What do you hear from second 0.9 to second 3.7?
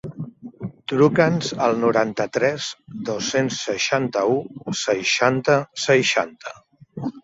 Truca'ns al noranta-tres dos-cents